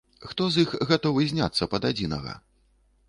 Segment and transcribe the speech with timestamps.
[0.29, 2.33] Хто з іх гатовы зняцца пад адзінага?